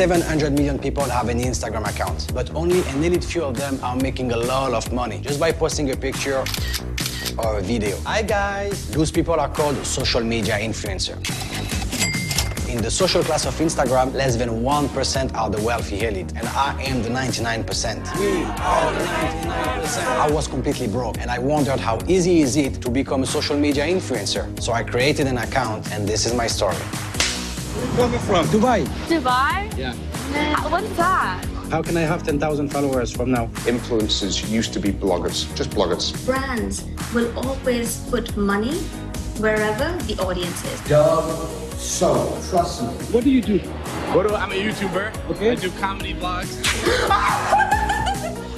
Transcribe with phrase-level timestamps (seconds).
[0.00, 3.94] 700 million people have an Instagram account, but only an elite few of them are
[3.94, 6.42] making a lot of money just by posting a picture
[7.36, 7.98] or a video.
[8.06, 8.90] Hi guys!
[8.92, 11.16] Those people are called social media influencer.
[12.70, 16.82] In the social class of Instagram, less than 1% are the wealthy elite, and I
[16.82, 18.18] am the 99%.
[18.18, 20.06] We are the 99%.
[20.16, 23.58] I was completely broke, and I wondered how easy is it to become a social
[23.58, 24.48] media influencer.
[24.62, 26.78] So I created an account, and this is my story.
[27.96, 28.46] Where are you from?
[28.46, 28.84] Dubai.
[29.06, 29.78] Dubai?
[29.78, 29.94] Yeah.
[30.68, 31.44] What's that?
[31.70, 33.46] How can I have 10,000 followers from now?
[33.64, 36.10] Influencers used to be bloggers, just bloggers.
[36.26, 38.74] brands will always put money
[39.38, 40.80] wherever the audience is.
[41.80, 42.88] So, trust me.
[43.14, 43.58] What do you do?
[44.12, 45.30] What do I'm a YouTuber.
[45.30, 45.50] Okay.
[45.52, 46.58] I do comedy vlogs.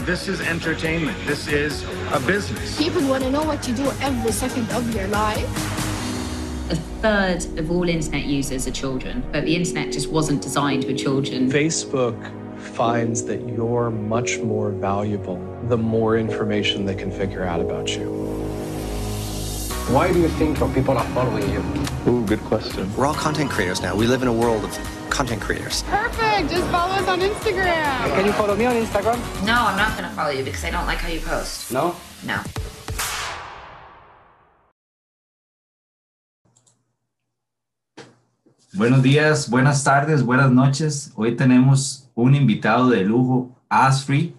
[0.06, 1.16] this is entertainment.
[1.26, 2.78] This is a business.
[2.78, 5.81] People want to know what you do every second of your life.
[7.02, 10.94] A third of all internet users are children, but the internet just wasn't designed for
[10.94, 11.50] children.
[11.50, 12.14] Facebook
[12.60, 18.08] finds that you're much more valuable the more information they can figure out about you.
[19.90, 21.64] Why do you think your people are following you?
[22.06, 22.88] Ooh, good question.
[22.94, 23.96] We're all content creators now.
[23.96, 25.82] We live in a world of content creators.
[25.82, 26.50] Perfect.
[26.50, 28.14] Just follow us on Instagram.
[28.14, 29.16] Can you follow me on Instagram?
[29.44, 31.72] No, I'm not going to follow you because I don't like how you post.
[31.72, 31.96] No?
[32.24, 32.40] No.
[38.74, 41.12] Buenos días, buenas tardes, buenas noches.
[41.14, 44.34] Hoy tenemos un invitado de lujo, Asri.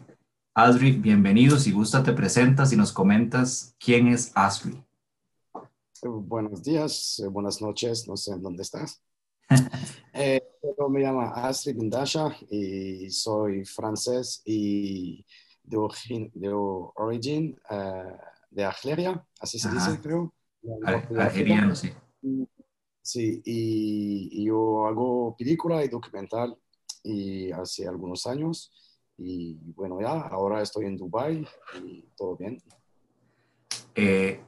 [0.55, 1.57] Asri, bienvenido.
[1.59, 4.83] Si gusta, te presentas y nos comentas quién es Asri.
[6.03, 9.01] Buenos días, eh, buenas noches, no sé en dónde estás.
[10.15, 10.41] Eh,
[10.89, 15.25] me llamo Astrid Bindasha y soy francés y
[15.63, 18.15] de origen, de origen eh,
[18.51, 20.31] de Argelia, así se dice, creo.
[20.85, 21.91] Ar- Algeriano, sí.
[23.03, 26.57] Sí, y, y yo hago película y documental
[27.03, 28.71] y hace algunos años.
[29.17, 31.45] Y bueno, ya, ahora estoy en Dubai
[31.83, 32.57] y todo bien.
[33.95, 34.39] Eh,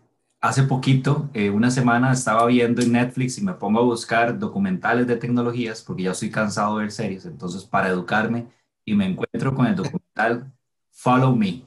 [0.42, 5.06] hace poquito, eh, una semana, estaba viendo en Netflix y me pongo a buscar documentales
[5.06, 7.26] de tecnologías porque ya estoy cansado de ver series.
[7.26, 8.48] Entonces, para educarme,
[8.86, 10.52] y me encuentro con el documental
[10.92, 11.64] Follow Me.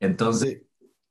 [0.00, 0.62] Entonces,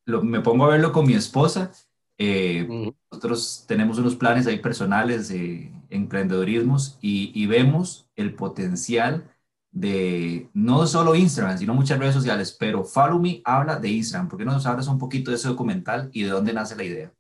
[0.06, 1.72] lo- me pongo a verlo con mi esposa.
[2.17, 2.95] Eh, Ujú.
[3.11, 9.31] nosotros tenemos unos planes ahí personales de emprendedorismos y, y vemos el potencial
[9.72, 14.27] de no solo Instagram, sino muchas redes sociales, pero Follow Me habla de Instagram.
[14.29, 16.83] ¿Por qué no nos hablas un poquito de ese documental y de dónde nace la
[16.83, 17.13] idea?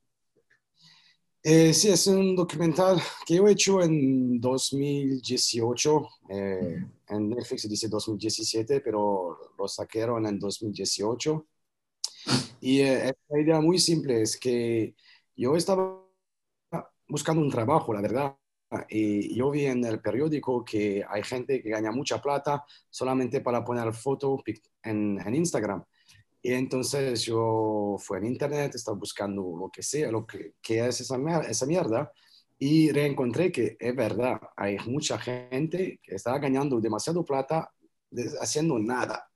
[1.43, 6.07] Eh, sí, es un documental que yo he hecho en 2018.
[6.29, 11.45] eh, en Netflix dice 2017, pero lo sacaron en 2018.
[12.61, 14.95] Y eh, una idea muy simple, es que
[15.35, 16.03] yo estaba
[17.07, 18.35] buscando un trabajo, la verdad.
[18.89, 23.63] Y yo vi en el periódico que hay gente que gana mucha plata solamente para
[23.63, 25.83] poner foto pic- en, en Instagram.
[26.41, 31.01] Y entonces yo fui en internet, estaba buscando lo que sea, lo que, que es
[31.01, 31.17] esa,
[31.47, 32.11] esa mierda,
[32.59, 37.71] y reencontré que es verdad, hay mucha gente que está ganando demasiado plata
[38.41, 39.29] haciendo nada.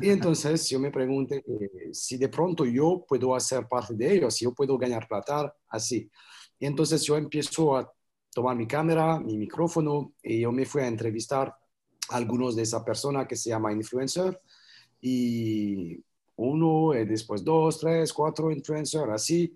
[0.00, 4.34] Y entonces yo me pregunté eh, si de pronto yo puedo hacer parte de ellos,
[4.34, 6.10] si yo puedo ganar plata así.
[6.58, 7.90] Y entonces yo empiezo a
[8.32, 11.54] tomar mi cámara, mi micrófono, y yo me fui a entrevistar
[12.10, 14.40] a algunos de esa persona que se llama influencer,
[15.00, 16.02] y
[16.36, 19.54] uno, y después dos, tres, cuatro influencers, así.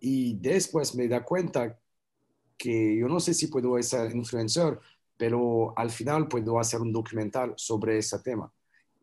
[0.00, 1.78] Y después me da cuenta
[2.56, 4.78] que yo no sé si puedo ser influencer,
[5.16, 8.50] pero al final puedo hacer un documental sobre ese tema.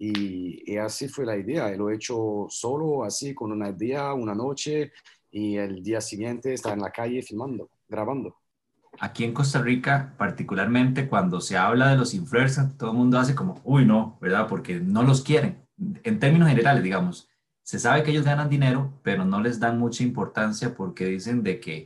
[0.03, 1.71] Y, y así fue la idea.
[1.71, 4.93] Y lo he hecho solo, así, con una idea, una noche,
[5.29, 8.35] y el día siguiente está en la calle filmando, grabando.
[8.99, 13.35] Aquí en Costa Rica, particularmente cuando se habla de los influencers, todo el mundo hace
[13.35, 14.47] como, uy, no, ¿verdad?
[14.47, 15.67] Porque no los quieren.
[16.03, 17.29] En términos generales, digamos,
[17.61, 21.59] se sabe que ellos ganan dinero, pero no les dan mucha importancia porque dicen de
[21.59, 21.85] que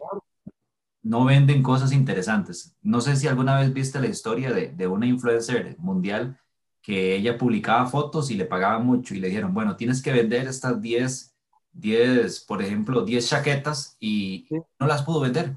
[1.04, 2.78] no venden cosas interesantes.
[2.82, 6.40] No sé si alguna vez viste la historia de, de una influencer mundial
[6.86, 10.48] que ella publicaba fotos y le pagaban mucho y le dijeron, bueno, tienes que vender
[10.48, 11.34] estas 10,
[11.72, 14.48] 10, por ejemplo, 10 chaquetas y
[14.80, 15.56] no las pudo vender.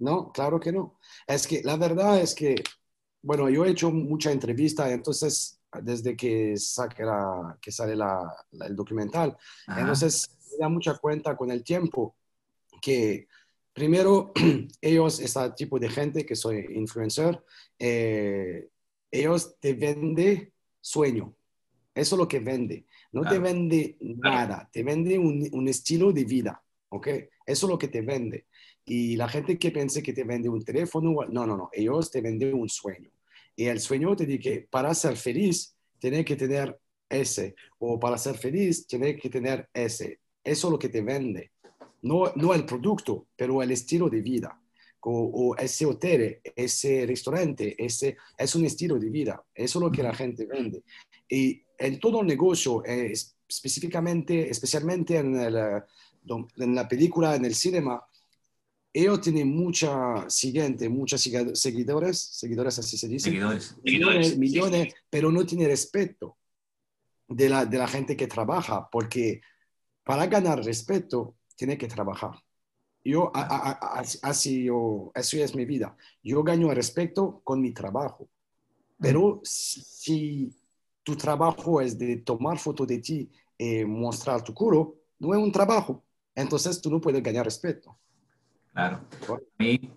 [0.00, 0.98] No, claro que no.
[1.26, 2.56] Es que la verdad es que,
[3.22, 8.66] bueno, yo he hecho mucha entrevista, entonces, desde que, saque la, que sale la, la-
[8.66, 9.36] el documental,
[9.68, 9.80] Ajá.
[9.80, 12.16] entonces me da mucha cuenta con el tiempo
[12.82, 13.28] que
[13.72, 14.32] primero
[14.80, 17.44] ellos, este tipo de gente que soy influencer,
[17.78, 18.70] eh,
[19.10, 21.34] ellos te venden sueño.
[21.94, 22.86] Eso es lo que vende.
[23.12, 23.42] No te Claro.
[23.42, 27.06] vende nada, te vende un, un estilo de vida, ¿ok?
[27.46, 28.46] Eso es lo que te vende.
[28.84, 32.20] Y la gente que piense que te vende un teléfono, no, no, no, ellos te
[32.20, 33.10] venden un sueño.
[33.56, 36.78] Y el sueño te dice que para ser feliz, tiene que tener
[37.08, 40.20] ese, o para ser feliz, tiene que tener ese.
[40.44, 41.50] Eso es lo que te vende.
[42.02, 44.60] No, no el producto, pero el estilo de vida.
[45.00, 49.42] O, o ese hotel, ese restaurante, ese es un estilo de vida.
[49.54, 50.82] Eso es lo que la gente vende.
[51.28, 53.12] Y en todo el negocio, eh,
[53.48, 55.82] específicamente, especialmente en, el, eh,
[56.56, 58.04] en la película, en el cinema,
[58.92, 61.22] ellos tienen mucha siguiente, muchos
[61.54, 63.30] seguidores, seguidores así se dice.
[63.30, 63.76] Seguidores.
[63.84, 66.38] Millones, millones, pero no tiene respeto
[67.28, 69.40] de la, de la gente que trabaja, porque
[70.02, 72.32] para ganar respeto tiene que trabajar.
[73.08, 75.96] Yo, a, a, a, así yo, eso es mi vida.
[76.22, 78.28] Yo gano respeto con mi trabajo.
[79.00, 80.54] Pero si
[81.02, 85.50] tu trabajo es de tomar foto de ti y mostrar tu culo, no es un
[85.50, 86.04] trabajo.
[86.34, 87.96] Entonces tú no puedes ganar respeto.
[88.74, 89.00] Claro.
[89.26, 89.90] A mí,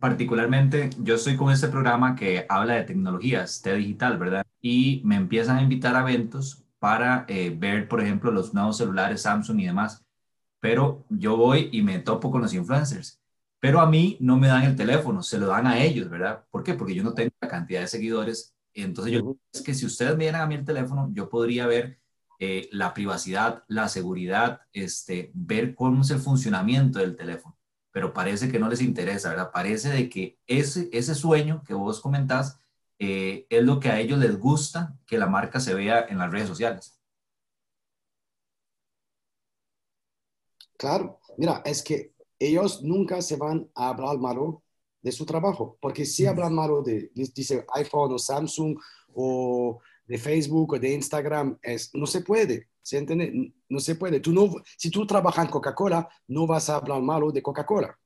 [0.00, 4.44] particularmente, yo estoy con este programa que habla de tecnologías, de digital, ¿verdad?
[4.60, 9.22] Y me empiezan a invitar a eventos para eh, ver, por ejemplo, los nuevos celulares
[9.22, 10.05] Samsung y demás.
[10.66, 13.20] Pero yo voy y me topo con los influencers.
[13.60, 16.44] Pero a mí no me dan el teléfono, se lo dan a ellos, ¿verdad?
[16.50, 16.74] ¿Por qué?
[16.74, 18.52] Porque yo no tengo la cantidad de seguidores.
[18.74, 22.00] Entonces, yo es que si ustedes me dieran a mí el teléfono, yo podría ver
[22.40, 27.56] eh, la privacidad, la seguridad, este, ver cómo es el funcionamiento del teléfono
[27.96, 29.50] pero parece que no les interesa, ¿verdad?
[29.50, 32.58] Parece de que ese, ese sueño que vos comentás
[32.98, 36.30] eh, es lo que a ellos les gusta que la marca se vea en las
[36.30, 36.95] redes sociales.
[40.76, 44.62] Claro, mira, es que ellos nunca se van a hablar malo
[45.02, 48.76] de su trabajo, porque si hablan malo de, dice iPhone o Samsung
[49.14, 52.68] o de Facebook o de Instagram, es, no se puede.
[52.82, 53.52] ¿Se entiende?
[53.68, 54.20] No se puede.
[54.20, 57.98] Tú no, si tú trabajas en Coca-Cola, no vas a hablar malo de Coca-Cola.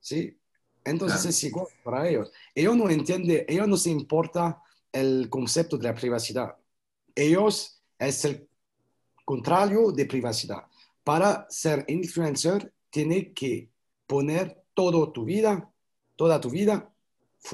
[0.00, 0.38] ¿Sí?
[0.84, 1.30] Entonces claro.
[1.30, 2.32] es igual para ellos.
[2.54, 6.56] Ellos no entienden, ellos no se importa el concepto de la privacidad.
[7.14, 8.48] Ellos es el
[9.24, 10.64] contrario de privacidad.
[11.04, 13.70] Para ser influencer, tiene que
[14.06, 15.72] poner toda tu vida,
[16.16, 16.92] toda tu vida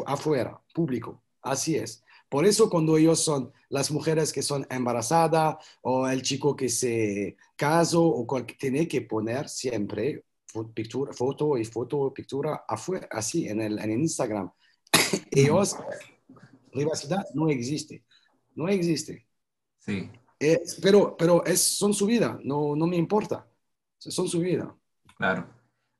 [0.06, 1.22] afuera, público.
[1.42, 2.04] Así es.
[2.28, 7.36] Por eso cuando ellos son las mujeres que son embarazadas o el chico que se
[7.56, 8.26] casó o
[8.58, 10.24] tiene que poner siempre
[10.74, 14.50] pintura, foto y foto, pintura afuera, así en el, en Instagram.
[15.30, 15.76] ellos,
[16.70, 18.04] privacidad no existe,
[18.54, 19.26] no existe.
[19.78, 20.10] Sí.
[20.40, 23.46] Eh, pero pero es, son su vida, no, no me importa,
[23.98, 24.74] son su vida.
[25.16, 25.48] Claro.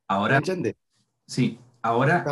[0.07, 0.77] Ahora, ¿Entiende?
[1.27, 2.25] Sí, ahora,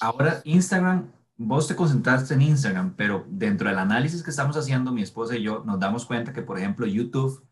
[0.00, 1.10] ahora Instagram
[1.42, 5.42] vos te concentraste en Instagram, pero dentro del análisis que estamos haciendo, mi esposa y
[5.42, 7.46] yo, nos damos cuenta que, por ejemplo, YouTube,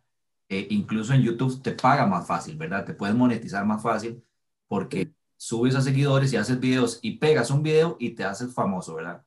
[0.51, 2.85] eh, incluso en YouTube te paga más fácil, ¿verdad?
[2.85, 4.23] Te puedes monetizar más fácil
[4.67, 8.95] porque subes a seguidores y haces videos y pegas un video y te haces famoso,
[8.97, 9.25] ¿verdad?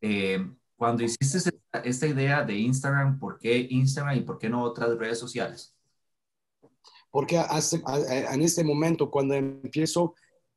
[0.00, 1.52] Eh, cuando hiciste esta,
[1.84, 5.74] esta idea de Instagram, ¿por qué Instagram y por qué no otras redes sociales?
[7.10, 10.14] Porque hace, en este momento, cuando empiezo,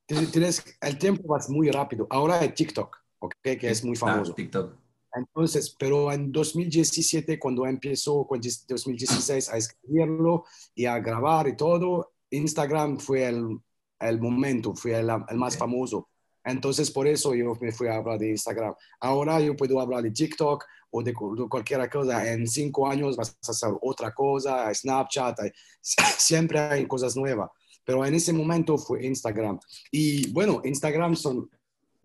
[0.08, 2.08] tienes, el tiempo va muy rápido.
[2.10, 2.98] Ahora es TikTok.
[3.20, 4.32] Okay, que es muy famoso.
[4.32, 4.76] Ah, TikTok.
[5.14, 10.46] Entonces, pero en 2017, cuando empezó, en 2016 a escribirlo
[10.76, 13.60] y a grabar y todo, Instagram fue el,
[14.00, 16.10] el momento, fue el, el, más famoso.
[16.48, 18.74] Entonces, por eso yo me fui a hablar de Instagram.
[19.00, 22.32] Ahora yo puedo hablar de TikTok o de, de cualquier cosa.
[22.32, 25.38] En cinco años vas a hacer otra cosa, Snapchat,
[25.82, 27.50] siempre hay cosas nuevas.
[27.84, 29.60] Pero en ese momento fue Instagram.
[29.92, 31.50] Y bueno, Instagram son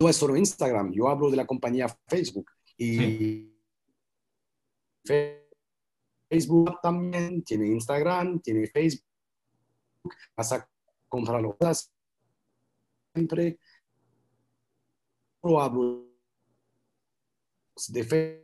[0.02, 2.50] no es solo Instagram, yo hablo de la compañía Facebook.
[2.76, 3.54] Y
[5.04, 5.38] sí.
[6.28, 9.04] Facebook también tiene Instagram, tiene Facebook.
[10.36, 10.68] Vas a
[11.08, 11.92] comprar cosas
[13.14, 13.58] siempre.
[15.42, 16.06] Hablo
[17.88, 18.42] de Facebook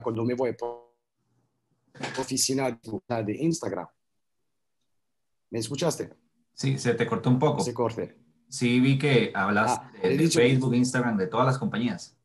[0.00, 0.94] cuando me voy por
[2.18, 2.78] oficina
[3.24, 3.86] de Instagram.
[5.50, 6.14] ¿Me escuchaste?
[6.54, 7.60] Sí, se te cortó un poco.
[7.62, 8.16] Se corte.
[8.48, 12.16] Sí, vi que hablas ah, de, de Facebook, Instagram, de todas las compañías.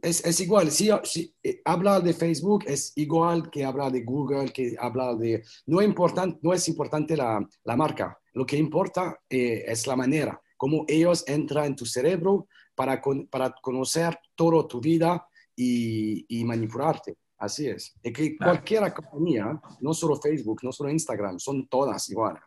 [0.00, 4.52] Es, es igual, si, si eh, hablar de Facebook es igual que hablar de Google,
[4.52, 5.44] que hablar de...
[5.66, 10.40] No, important, no es importante la, la marca, lo que importa eh, es la manera,
[10.58, 16.44] cómo ellos entran en tu cerebro para, con, para conocer toda tu vida y, y
[16.44, 17.16] manipularte.
[17.38, 17.94] Así es.
[18.02, 18.52] Y que claro.
[18.52, 22.42] cualquier compañía, no solo Facebook, no solo Instagram, son todas iguales.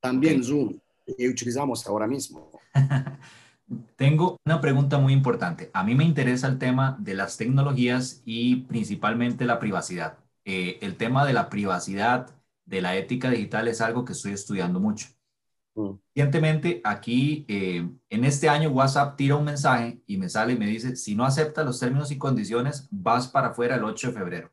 [0.00, 0.44] También okay.
[0.44, 0.78] Zoom
[1.16, 2.50] que utilizamos ahora mismo.
[3.96, 5.70] Tengo una pregunta muy importante.
[5.72, 10.18] A mí me interesa el tema de las tecnologías y principalmente la privacidad.
[10.44, 12.30] Eh, el tema de la privacidad,
[12.66, 15.08] de la ética digital es algo que estoy estudiando mucho.
[15.74, 15.90] Mm.
[16.14, 20.66] Recientemente, aquí, eh, en este año, WhatsApp tira un mensaje y me sale y me
[20.66, 24.52] dice, si no aceptas los términos y condiciones, vas para afuera el 8 de febrero.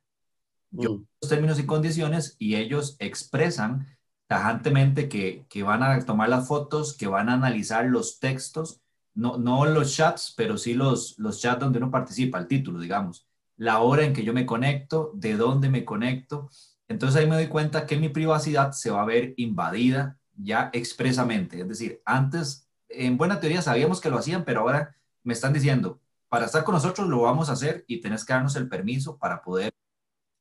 [0.71, 1.05] Yo Mm.
[1.21, 3.87] los términos y condiciones y ellos expresan
[4.27, 8.81] tajantemente que, que van a tomar las fotos, que van a analizar los textos,
[9.13, 13.27] no, no los chats, pero sí los, los chats donde uno participa, el título, digamos,
[13.57, 16.49] la hora en que yo me conecto, de dónde me conecto.
[16.87, 21.61] Entonces ahí me doy cuenta que mi privacidad se va a ver invadida ya expresamente.
[21.61, 25.99] Es decir, antes, en buena teoría sabíamos que lo hacían, pero ahora me están diciendo,
[26.29, 29.41] para estar con nosotros lo vamos a hacer y tenés que darnos el permiso para
[29.41, 29.73] poder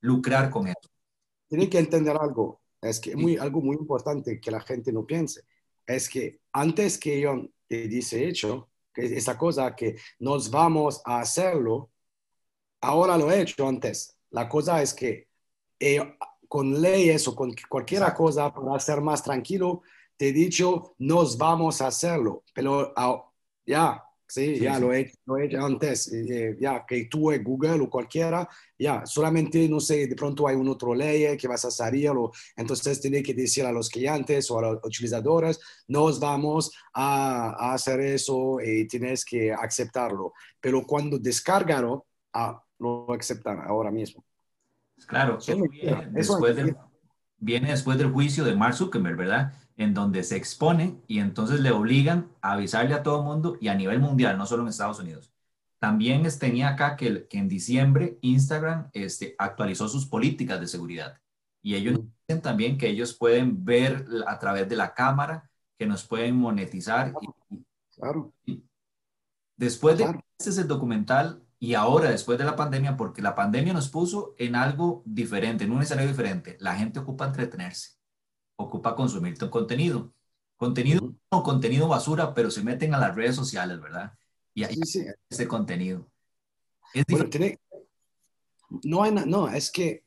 [0.01, 0.89] lucrar con eso.
[1.49, 5.43] Tienen que entender algo, es que muy, algo muy importante que la gente no piense,
[5.87, 11.21] es que antes que yo te dice hecho, que esa cosa que nos vamos a
[11.21, 11.91] hacerlo,
[12.81, 14.17] ahora lo he hecho antes.
[14.31, 15.29] La cosa es que
[15.79, 16.01] eh,
[16.51, 19.83] con leyes o con cualquier cosa para ser más tranquilo,
[20.17, 23.25] te he dicho, nos vamos a hacerlo, pero ah,
[23.65, 24.81] ya, sí, Sí, ya sí.
[24.81, 29.07] Lo, he, lo he hecho antes, eh, ya que tú en Google o cualquiera, ya,
[29.07, 33.01] solamente, no sé, de pronto hay una otra ley que vas a salir, o, entonces
[33.01, 38.01] tienes que decir a los clientes o a los utilizadores, nos vamos a, a hacer
[38.01, 44.25] eso y tienes que aceptarlo, pero cuando descargarlo, ah, lo aceptan ahora mismo.
[45.07, 46.77] Claro, Eso viene después, del,
[47.39, 49.53] viene después del juicio de Mark Zuckerberg, ¿verdad?
[49.77, 53.69] En donde se expone y entonces le obligan a avisarle a todo el mundo y
[53.69, 55.33] a nivel mundial, no solo en Estados Unidos.
[55.79, 61.19] También tenía acá que, que en diciembre Instagram este, actualizó sus políticas de seguridad
[61.63, 65.87] y ellos nos dicen también que ellos pueden ver a través de la cámara, que
[65.87, 67.13] nos pueden monetizar.
[67.21, 67.65] Y, y
[67.97, 68.33] Claro.
[69.57, 70.21] después de Claro.
[70.39, 74.35] este es el documental y ahora después de la pandemia, porque la pandemia nos puso
[74.39, 76.57] en algo diferente, en un escenario diferente.
[76.59, 77.91] La gente ocupa entretenerse,
[78.57, 80.13] ocupa consumir tu contenido.
[80.57, 84.13] Contenido o contenido basura, pero se meten a las redes sociales, ¿verdad?
[84.55, 85.07] Y ahí Sí, sí.
[85.31, 86.11] ese contenido.
[86.93, 87.59] Es Bueno, tiene-
[88.85, 90.05] no, hay no, es que,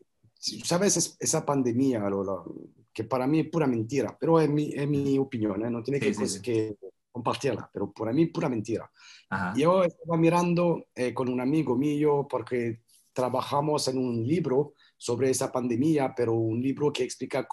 [0.63, 0.97] ¿sabes?
[0.97, 2.55] Es- esa pandemia, lo- lo-
[2.93, 5.69] que para mí es pura mentira, pero es mi, es mi opinión, ¿eh?
[5.71, 6.41] no tiene Sí, que, sí.
[6.41, 6.77] que
[7.13, 8.89] compartirla, pero para mí pura mentira.
[9.29, 9.53] Ajá.
[9.55, 12.81] Yo estaba mirando eh, con un amigo mío porque
[13.13, 17.47] trabajamos en un libro sobre esa pandemia, pero un libro que explica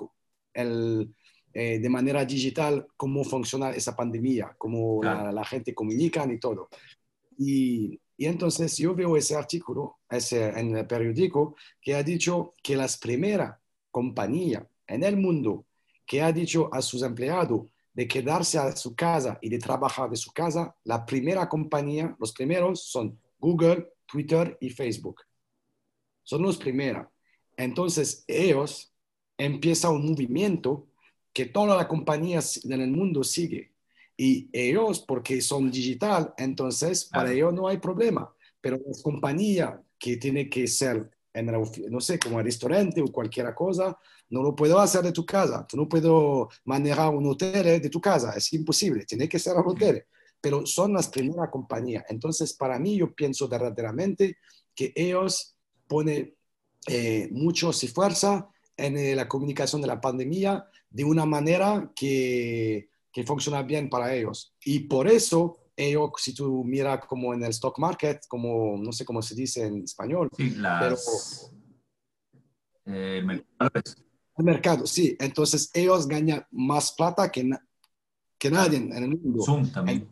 [0.55, 1.15] el,
[1.53, 5.25] eh, de manera digital cómo funciona esa pandemia, cómo Claro.
[5.27, 6.69] la, la gente comunica y todo.
[7.39, 12.77] Y, y entonces yo veo ese artículo ese, en el periódico que ha dicho que
[12.77, 13.57] las primeras
[13.91, 15.67] compañías en el mundo
[16.07, 20.17] que ha dicho a sus empleados de quedarse a su casa y de trabajar de
[20.17, 25.23] su casa, la primera compañía, los primeros son Google, Twitter y Facebook.
[26.23, 27.07] Son los primeros.
[27.57, 28.93] Entonces ellos
[29.37, 30.87] empiezan un movimiento
[31.33, 33.73] que todas las compañías en el mundo sigue.
[34.17, 38.33] Y ellos, porque son digital, entonces para ellos no hay problema.
[38.61, 41.47] Pero las compañías que tienen que ser, en
[41.91, 43.97] no sé, como el restaurante o cualquier cosa,
[44.31, 45.67] no lo puedo hacer de tu casa.
[45.67, 48.33] Tú no puedo manejar un hotel de tu casa.
[48.37, 49.05] Es imposible.
[49.05, 50.05] Tiene que ser un hotel.
[50.41, 52.05] Pero son las primeras compañías.
[52.09, 54.39] Entonces, para mí, yo pienso verdaderamente
[54.75, 55.57] que ellos
[55.87, 56.35] ponen
[56.87, 62.89] eh, mucho y fuerza en eh, la comunicación de la pandemia de una manera que,
[63.13, 64.55] que funciona bien para ellos.
[64.65, 69.05] Y por eso, ellos, si tú miras como en el stock market, como no sé
[69.05, 71.53] cómo se dice en español, Sí, pero las,
[72.87, 73.97] eh, mercados.
[74.37, 77.67] el mercado, sí, entonces ellos ganan más plata que, na-
[78.39, 79.43] que nadie en el mundo.
[79.45, 80.09] Zoom también.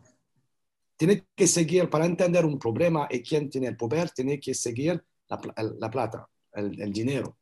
[0.97, 5.01] Tiene que seguir, para entender un problema y quién tiene el poder, tiene que seguir
[5.29, 5.39] la,
[5.79, 7.37] la plata, el, el dinero.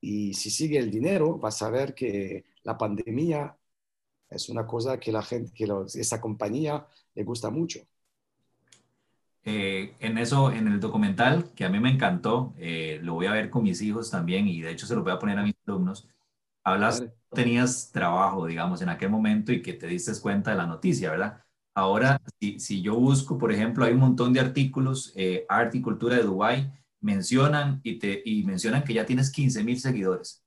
[0.00, 3.56] Y si sigue el dinero, vas a ver que la pandemia
[4.30, 7.80] es una cosa que la gente, que los- esa compañía le gusta mucho.
[9.46, 13.32] Eh, en eso, en el documental, que a mí me encantó, eh, lo voy a
[13.32, 15.54] ver con mis hijos también y de hecho se lo voy a poner a mis
[15.66, 16.08] alumnos,
[16.64, 17.12] hablas, Vale.
[17.34, 21.42] tenías trabajo, digamos, en aquel momento y que te diste cuenta de la noticia, ¿verdad?
[21.74, 25.82] Ahora, si, si yo busco, por ejemplo, hay un montón de artículos, eh, Arte y
[25.82, 30.43] Cultura de Dubái, mencionan y, te, y mencionan que ya tienes 15 mil seguidores.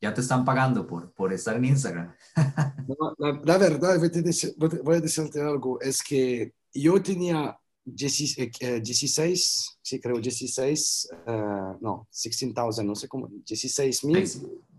[0.00, 2.14] Ya te están pagando por, por estar en Instagram.
[2.88, 8.80] No, La, la verdad, voy a, decirte algo, es que yo tenía 16, eh, eh,
[8.80, 14.28] 16 sí creo 16, eh, no, 16,000, no sé cómo, 16 mil,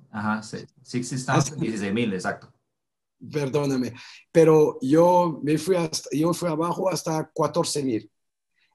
[0.09, 2.51] Ajá, 60,000, 16 mil, exacto.
[3.31, 3.93] perdóname,
[4.31, 8.11] pero yo me fui hasta, yo fui abajo hasta 14 mil.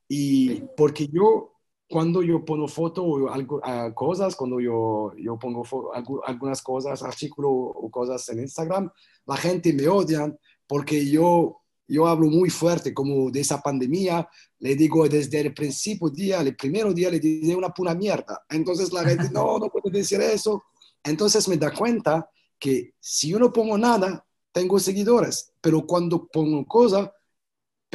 [0.09, 1.56] Y porque yo
[1.89, 6.61] cuando yo pongo foto o algo, ah, cosas, cuando yo, yo pongo fo- algu- algunas
[6.63, 8.91] cosas, artículos o cosas en Instagram,
[9.27, 14.29] la gente me odian porque yo, yo hablo muy fuerte como de esa pandemia,
[14.59, 18.45] le digo desde el principio día, el primer día le dije una pura mierda.
[18.51, 20.65] Entonces la gente, no, no puedo decir eso.
[21.05, 22.29] Entonces me da cuenta
[22.59, 27.11] que si yo no pongo nada, tengo seguidores, pero cuando pongo cosas,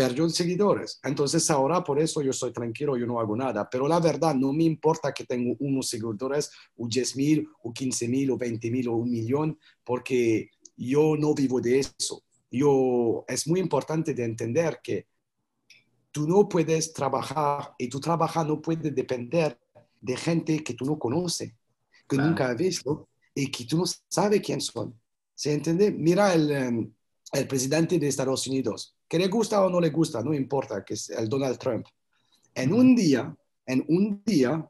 [0.02, 1.00] perdió seguidores.
[1.04, 3.70] Entonces ahora por eso yo estoy tranquilo, yo no hago nada.
[3.70, 8.08] Pero la verdad, no me importa que tengo unos seguidores, o 10 mil, o 15
[8.08, 12.24] mil, o 20 mil, o un millón, porque yo no vivo de eso.
[12.50, 15.06] Yo, es muy importante de entender que
[16.12, 19.60] tú no puedes trabajar y tu trabajo no puede depender
[20.02, 21.54] de gente que tú no conoces,
[22.10, 25.00] que nunca has visto y que tú no sabes quién son.
[25.36, 25.92] ¿Se entiende?
[25.92, 26.94] Mira el, em,
[27.34, 30.94] el presidente de Estados Unidos, que le gusta o no le gusta, no importa, que
[30.94, 31.86] es el Donald Trump.
[32.56, 34.66] En un día, en un día,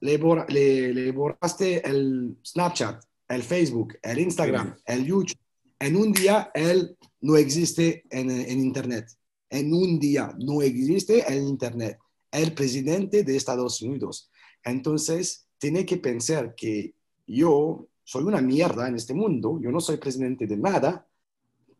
[0.00, 5.38] le, borra- le- le borraste el Snapchat, el Facebook, el Instagram, el YouTube.
[5.78, 9.06] En un día, él no existe en, en Internet.
[9.50, 11.96] En un día no existe en Internet.
[12.32, 14.32] El presidente de Estados Unidos.
[14.64, 16.92] Entonces, tiene que pensar que
[17.24, 21.06] yo soy una mierda en este mundo, yo no soy presidente de nada,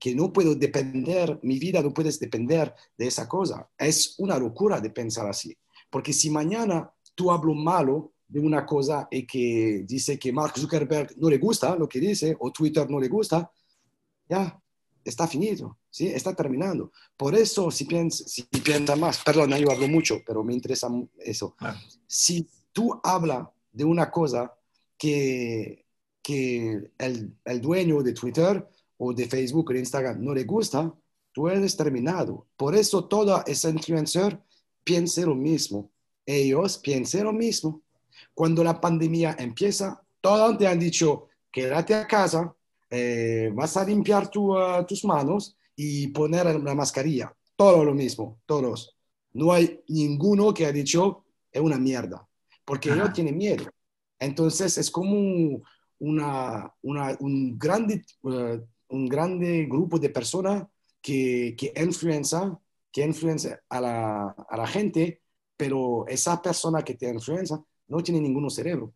[0.04, 3.70] que no puedo depender, mi vida no puede depender de esa cosa.
[3.78, 5.56] Es una locura de pensar así.
[5.88, 11.16] Porque si mañana tú hablo malo de una cosa y que dice que Mark Zuckerberg
[11.16, 13.50] no le gusta lo que dice o Twitter no le gusta,
[14.28, 14.61] ya
[15.02, 16.08] está finito, ¿sí?
[16.08, 16.92] está terminando.
[17.16, 21.56] Por eso, si piensas si piensa más, perdón, yo hablo mucho, pero me interesa eso.
[22.06, 24.52] Si tú hablas de una cosa
[24.99, 25.87] que,
[26.20, 28.68] que el, el dueño de Twitter
[29.04, 30.92] o de Facebook o de Instagram no le gusta,
[31.32, 32.46] tú eres terminado.
[32.56, 34.40] Por eso toda esa influencer
[34.82, 35.90] piensa lo mismo.
[36.26, 37.82] Ellos piensan lo mismo.
[38.34, 42.54] Cuando la pandemia empieza, todos te han dicho, quédate a casa,
[42.90, 47.34] eh, vas a limpiar tu, ah, tus manos y poner la mascarilla.
[47.56, 48.96] Todo lo mismo, todos.
[49.32, 52.26] No hay ninguno que ha dicho, es una mierda,
[52.64, 53.64] porque ellos tienen miedo.
[54.18, 55.62] Entonces es como un,
[55.98, 60.66] una, una- un, grande, eh, un grande grupo de personas
[61.01, 62.59] que, que influencia,
[62.92, 65.23] que influencia a, la, a la gente,
[65.57, 68.94] pero esa persona que te influencia no tiene ningún cerebro,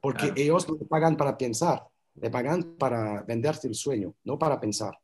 [0.00, 0.34] porque Claro.
[0.34, 4.94] ellos no pagan para pensar, le pagan para venderte el sueño, no para pensar.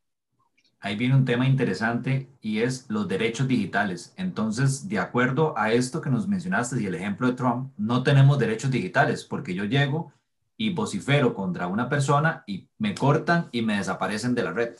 [0.80, 4.12] Ahí viene un tema interesante y es los derechos digitales.
[4.16, 8.38] Entonces, de acuerdo a esto que nos mencionaste y el ejemplo de Trump, no tenemos
[8.38, 10.12] derechos digitales porque yo llego
[10.56, 14.76] y vocifero contra una persona y me cortan y me desaparecen de la red.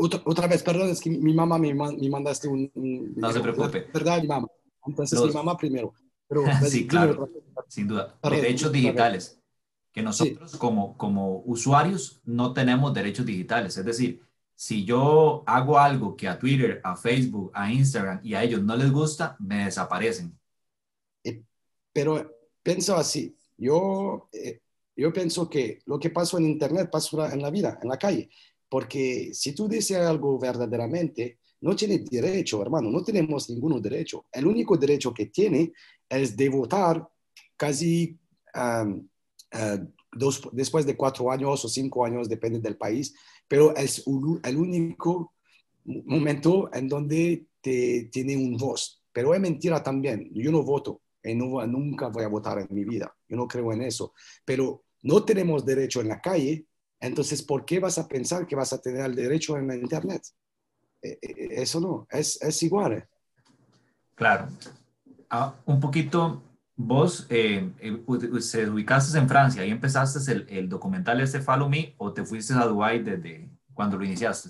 [0.00, 2.70] Otra, otra vez, perdón, es que mi, mi mamá me, me mandaste un...
[2.74, 3.86] un- No se preocupe.
[3.92, 4.46] ¿Verdad, mi mamá?
[4.86, 5.92] Entonces, Los- mi mamá primero.
[6.28, 7.28] Pero, Sí, dime claro,
[7.68, 8.14] sin duda.
[8.22, 9.38] Derechos digitales.
[9.92, 13.76] Que nosotros como, como usuarios no tenemos derechos digitales.
[13.76, 14.22] Es decir,
[14.54, 18.76] si yo hago algo que a Twitter, a Facebook, a Instagram y a ellos no
[18.76, 20.38] les gusta, me desaparecen.
[21.96, 22.30] Pero
[22.62, 24.60] pienso así, yo, eh,
[24.94, 28.28] yo pienso que lo que pasó en Internet pasa en la vida, en la calle,
[28.68, 34.26] porque si tú dices algo verdaderamente, no tienes derecho, hermano, no tenemos ningún derecho.
[34.30, 35.72] El único derecho que tiene
[36.06, 37.08] es de votar
[37.56, 38.18] casi
[38.54, 39.08] um,
[39.54, 43.14] uh, dos, después de cuatro años o cinco años, depende del país,
[43.48, 45.32] pero es un- el único
[45.86, 49.02] momento en donde te tiene un voz.
[49.14, 52.84] Pero es mentira también, yo no voto y no, nunca voy a votar en mi
[52.84, 54.12] vida, yo no creo en eso.
[54.44, 56.66] Pero no tenemos derecho en la calle,
[57.00, 60.22] entonces ¿por qué vas a pensar que vas a tener el derecho en la Internet?
[61.02, 62.92] Eh, eh, Eso no, es, es igual.
[62.94, 63.04] eh.
[64.14, 64.48] Claro.
[65.28, 66.42] Ah, un poquito,
[66.76, 68.02] vos eh, eh,
[68.40, 72.54] se ubicaste en Francia y empezaste el, el documental este Follow Me o te fuiste
[72.54, 74.48] a Dubái desde cuando lo iniciaste.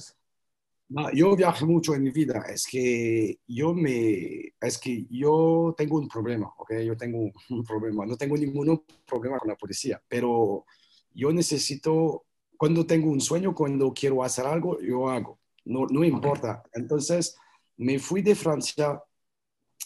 [0.88, 5.98] No, yo viajo mucho en mi vida, es que yo me, es que yo tengo
[5.98, 6.74] un problema, ¿ok?
[6.84, 7.18] Yo tengo
[7.50, 10.64] un problema, no tengo ningún problema con la policía, pero
[11.12, 16.62] yo necesito, cuando tengo un sueño, cuando quiero hacer algo, yo hago, no, no importa.
[16.72, 17.36] Entonces,
[17.78, 19.02] me fui de Francia,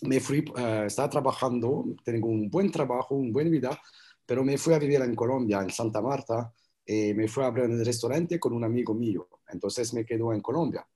[0.03, 3.81] me fui, eh, estaba trabajando, tengo un buen trabajo, una buena vida,
[4.27, 6.53] pero me fui a vivir en Colombia, en Santa Marta,
[6.85, 10.41] eh, me fui a abrir un restaurante con un amigo mío, entonces me quedo en
[10.41, 10.87] Colombia.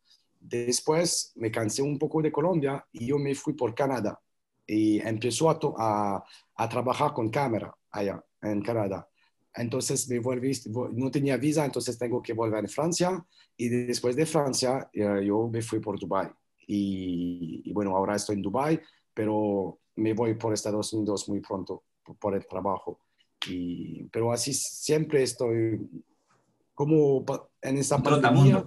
[0.40, 4.20] Después me cansé un poco de Colombia y yo me fui por Canadá
[4.66, 6.24] y empezó a,
[6.68, 9.08] trabajar con cámara allá en Canadá.
[9.54, 13.24] Entonces me volví, vo- no tenía visa, entonces tengo que volver a Francia
[13.56, 16.28] y después de Francia eh, yo me fui por Dubái
[16.66, 18.80] y, y bueno, ahora estoy en Dubai,
[19.12, 23.00] pero me voy por Estados Unidos muy pronto por, por el trabajo.
[23.48, 25.78] Y, pero así siempre estoy
[26.74, 27.24] como
[27.62, 28.64] en esta pandemia.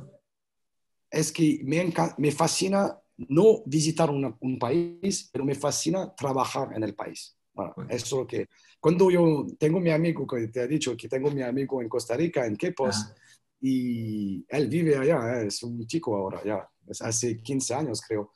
[1.09, 6.83] Es que me, me fascina no visitar una- un país, pero me fascina trabajar en
[6.83, 7.35] el país.
[7.53, 7.89] Bueno, Bueno.
[7.91, 8.47] eso es lo que...
[8.79, 12.15] Cuando yo tengo mi amigo, que te he dicho que tengo mi amigo en Costa
[12.15, 13.15] Rica, en Quepos, Ajá.
[13.61, 18.31] y él vive allá, eh, es un chico ahora, ya, es hace 15 años creo.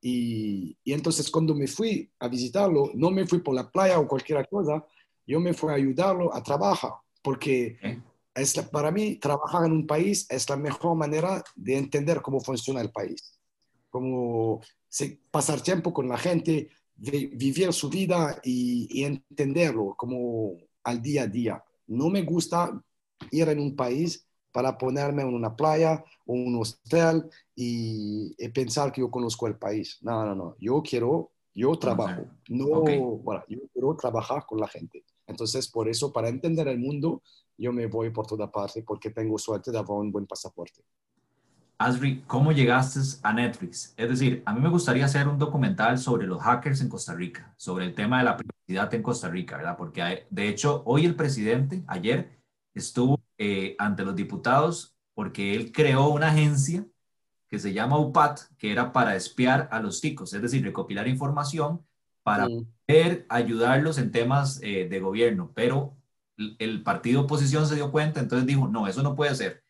[0.00, 4.06] Y, y entonces cuando me fui a visitarlo, no me fui por la playa o
[4.06, 4.84] cualquier cosa,
[5.26, 7.78] yo me fui a ayudarlo a trabajar, porque.
[8.40, 12.40] Es la- para mí trabajar en un país es la mejor manera de entender cómo
[12.40, 13.38] funciona el país,
[13.90, 14.60] como
[15.30, 21.22] pasar tiempo con la gente, vi- vivir su vida y, y entenderlo como al día
[21.22, 21.64] a día.
[21.86, 22.80] No me gusta
[23.30, 28.90] ir en un país para ponerme en una playa o un hostel y, y pensar
[28.92, 29.98] que yo conozco el país.
[30.00, 30.56] No, no, no.
[30.58, 32.26] Yo quiero, yo trabajo.
[32.48, 32.90] No, Ok.
[33.22, 35.04] bueno, yo quiero trabajar con la gente.
[35.26, 37.22] Entonces, por eso, para entender el mundo,
[37.58, 40.82] yo me voy por toda parte porque tengo suerte de un buen pasaporte.
[41.78, 43.94] Asri, ¿cómo llegaste a Netflix?
[43.96, 47.54] Es decir, a mí me gustaría hacer un documental sobre los hackers en Costa Rica,
[47.56, 49.76] sobre el tema de la privacidad en Costa Rica, ¿verdad?
[49.76, 52.40] Porque hay- de hecho hoy el presidente, ayer,
[52.74, 56.84] estuvo eh, ante los diputados porque él creó una agencia
[57.48, 61.86] que se llama UPAT, que era para espiar a los ticos, es decir, recopilar información
[62.24, 62.66] para Mm.
[62.86, 65.97] poder ayudarlos en temas eh, de gobierno, pero
[66.58, 69.64] el- partido oposición se dio cuenta, entonces dijo, no, eso no puede ser.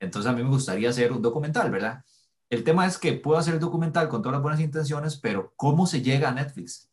[0.00, 2.04] Entonces a mí me gustaría hacer un documental, ¿verdad?
[2.50, 5.86] El tema es que puedo hacer el documental con todas las buenas intenciones, pero ¿cómo
[5.86, 6.90] se llega a Netflix?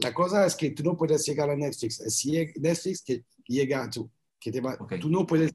[0.00, 2.00] La cosa es que tú no puedes llegar a Netflix.
[2.00, 2.24] Es
[2.56, 4.10] Netflix que llega a tú.
[4.40, 4.94] Que te va- Ok.
[5.00, 5.52] Tú no puedes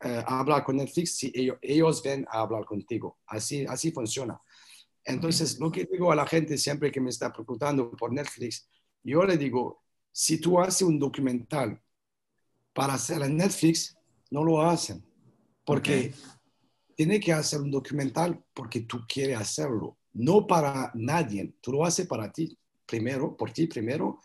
[0.00, 3.18] eh, hablar con Netflix si ellos, ellos ven a hablar contigo.
[3.26, 4.38] Así, así funciona.
[5.04, 8.68] Entonces, lo que digo a la gente siempre que me está preguntando por Netflix,
[9.04, 11.80] yo le digo, si tú haces un documental
[12.76, 13.96] para hacer en Netflix,
[14.30, 15.02] no lo hacen.
[15.64, 16.12] Porque
[16.94, 21.54] tiene que hacer un documental porque tú quieres hacerlo, no para nadie.
[21.62, 24.20] Tú lo haces para ti primero, por ti primero,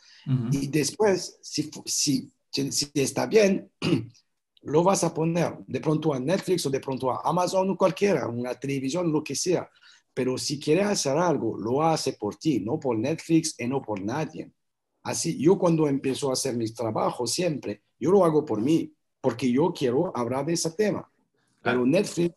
[0.51, 3.71] y después, si, si, si está bien,
[4.63, 8.27] lo vas a poner de pronto a Netflix o de pronto a Amazon o cualquiera,
[8.27, 9.67] una televisión, lo que sea.
[10.13, 14.01] Pero si quieres hacer algo, lo hace por ti, no por Netflix y no por
[14.01, 14.51] nadie.
[15.03, 19.49] Así, yo cuando empiezo a hacer mis trabajos siempre, yo lo hago por mí, porque
[19.51, 21.09] yo quiero hablar de ese tema.
[21.61, 22.35] Pero Netflix,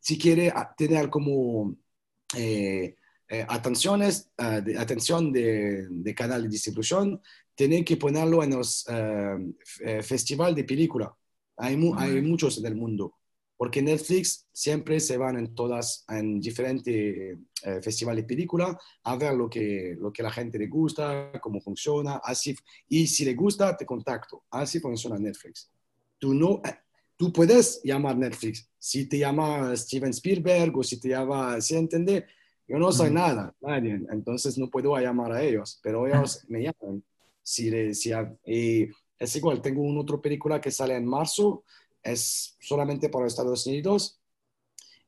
[0.00, 1.76] si quiere a- tener como
[2.36, 2.96] eh,
[3.28, 7.20] eh, atenciones, eh, de, atención de, de canal de distribución,
[7.54, 11.14] tiene que ponerlo en los eh, f- eh, festival de película.
[11.58, 13.14] Hay, mu- hay muchos en el mundo.
[13.56, 19.34] Porque Netflix siempre se van en todas, en diferentes eh, festivales de película a ver
[19.34, 22.54] lo que, lo que la gente le gusta, cómo funciona, así.
[22.88, 24.42] Y si le gusta, te contacto.
[24.50, 25.70] Así funciona Netflix.
[26.18, 26.74] Tú no, eh,
[27.16, 28.68] tú puedes llamar Netflix.
[28.78, 32.26] Si te llama Steven Spielberg o si te llama, ¿sí entiende?
[32.66, 37.04] Yo no soy nada, nadie, entonces no puedo llamar a ellos, pero ellos me llaman.
[37.42, 38.10] Si, le- si
[38.46, 38.88] y
[39.18, 41.64] es igual, tengo una otra película que sale en marzo,
[42.04, 44.20] es solamente para Estados Unidos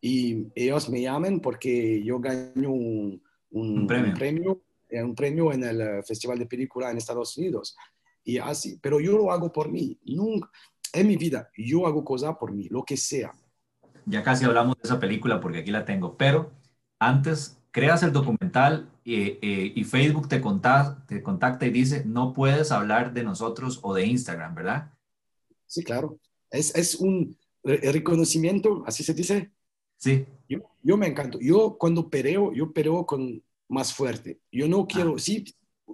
[0.01, 4.09] y ellos me llaman porque yo gano un, un- Un premio.
[4.13, 7.77] un premio, eh, un premio en el Festival de Película en Estados Unidos.
[8.25, 9.99] Y así, pero yo lo hago por mí.
[10.05, 10.51] Nunca,
[10.93, 13.33] en mi vida, yo hago cosas por mí, lo que sea.
[14.05, 16.53] Ya casi hablamos de esa película porque aquí la tengo, pero
[16.99, 22.33] antes creas el documental eh, eh, y Facebook te, conta- te contacta y dice, no
[22.33, 24.93] puedes hablar de nosotros o de Instagram, ¿verdad?
[25.67, 26.19] Sí, claro.
[26.51, 29.51] Es, es un re- reconocimiento, así se dice.
[29.99, 30.25] Sí.
[30.49, 31.39] Yo, yo me encanto.
[31.41, 34.41] Yo cuando pereo, yo pereo con más fuerte.
[34.53, 35.45] Yo no quiero, sí,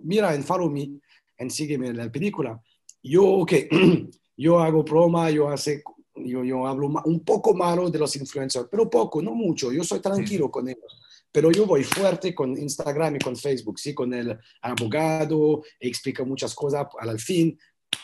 [0.03, 0.91] mira en Follow Me,
[1.39, 2.61] en Sígueme la película,
[3.03, 3.53] yo, ok,
[4.37, 5.83] yo hago broma, yo, hace,
[6.15, 9.73] yo, yo hablo un poco malo de los influencers, pero poco, no mucho.
[9.73, 10.99] Yo soy tranquilo con ellos.
[11.35, 16.55] Pero yo voy fuerte con Instagram y con Facebook, sí, con el abogado, explico muchas
[16.55, 17.59] cosas al fin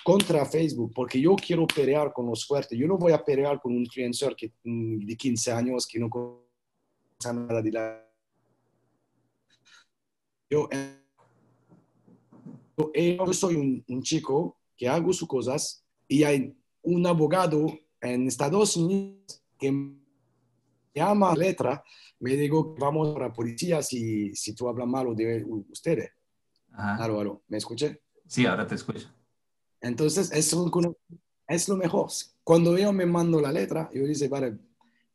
[0.08, 2.78] contra Facebook, porque yo quiero pelear con los fuertes.
[2.78, 6.08] Yo no voy a pelear con un influencer que, mm, de 15 años que no
[6.08, 8.08] conoce nada de la...
[10.48, 11.02] Yo, eh,
[13.18, 17.66] yo, soy un, un chico que hago sus cosas y hay un abogado
[18.00, 19.98] en Estados Unidos que me
[20.94, 21.84] llama letra,
[22.18, 26.12] me digo, vamos a la policía si, si tú hablas malo de ustedes.
[26.72, 27.04] Ajá.
[27.04, 28.00] Aló, ¿me escuché?
[28.26, 29.17] Sí, ahora te escucho.
[29.80, 30.52] Entonces, es,
[31.68, 32.08] lo mejor.
[32.44, 34.58] Cuando yo me mando la letra, yo dice, vale,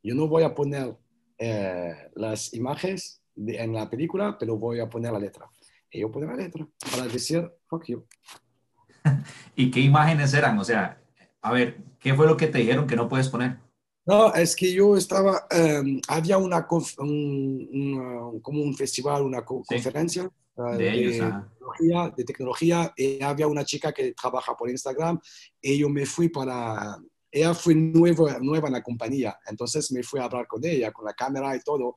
[0.02, 0.96] yo no voy a poner
[1.38, 5.48] eh, las imágenes de- en la película, pero voy a poner la letra.
[5.90, 8.04] Y yo pongo la letra para decir, fuck you.
[9.56, 10.58] ¿Y qué imágenes eran?
[10.58, 11.00] O sea,
[11.40, 13.58] a ver, ¿qué fue lo que te dijeron que no puedes poner?
[14.06, 16.66] No, es que yo estaba, em, había una,
[16.98, 19.74] un- una- como un festival, una co- Sí.
[19.76, 21.16] conferencia eh, De ellos,
[21.58, 25.18] tecnología, de tecnología, y había una chica que trabaja por Instagram,
[25.60, 26.96] y yo me fui para,
[27.32, 31.06] ella fue nueva, nueva en la compañía, entonces me fui a hablar con ella, con
[31.06, 31.96] la cámara y todo,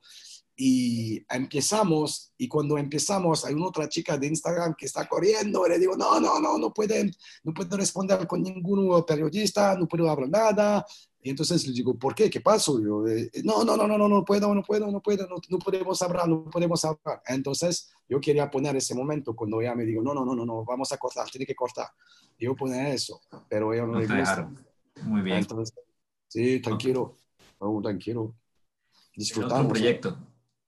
[0.56, 5.70] y empezamos, y cuando empezamos hay una otra chica de Instagram que está corriendo, y
[5.70, 7.12] le digo, no, no, no, no pueden,
[7.44, 10.84] no puedo responder con ningún periodista, no puedo hablar nada,
[11.28, 12.30] y entonces le digo, ¿por qué?
[12.30, 12.80] ¿Qué pasó?
[12.82, 15.58] Yo, eh, no, no, no, no, no, no puedo, no puedo, no puedo, no, no
[15.58, 17.20] podemos hablar, no podemos hablar.
[17.26, 20.64] Entonces yo quería poner ese momento cuando ella me dijo, no, no, no, no, no,
[20.64, 21.88] vamos a cortar, tiene que cortar.
[22.38, 24.50] Yo poner eso, pero ella no, No le gusta.
[25.02, 25.36] Muy bien.
[25.36, 25.74] Entonces,
[26.28, 27.16] sí, tranquilo,
[27.60, 28.22] no, tranquilo.
[28.22, 29.68] El otro Disfrutamos.
[29.68, 30.16] proyecto.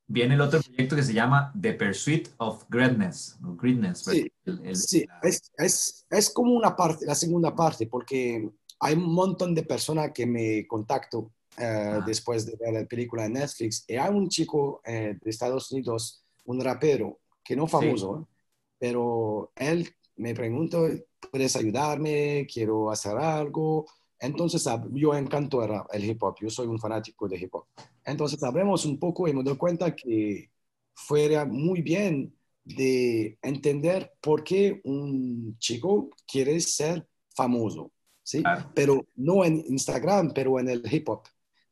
[0.06, 3.38] Viene el otro proyecto que se llama The Pursuit of Greatness.
[3.40, 4.00] Greatness.
[4.04, 8.94] Sí, El- el- Sí, es, es, es como una parte, la segunda parte, porque hay
[8.94, 12.02] un montón de personas que me contacto Ah.
[12.06, 13.84] después de ver la película en Netflix.
[13.88, 18.24] Y hay un chico eh, de Estados Unidos, un rapero, que no famoso, ¿eh?
[18.78, 20.88] pero él me preguntó,
[21.30, 22.46] ¿puedes ayudarme?
[22.52, 23.86] Quiero hacer algo.
[24.18, 25.62] Entonces, yo encanto
[25.92, 27.66] el, hip hop, yo soy un fanático de hip hop.
[28.04, 30.50] Entonces, hablemos un poco y me doy cuenta que
[30.94, 37.90] fuera muy bien de entender por qué un chico quiere ser famoso,
[38.30, 38.42] ¿sí?
[38.42, 38.70] Claro.
[38.74, 41.22] Pero no en Instagram, pero en el hip hop,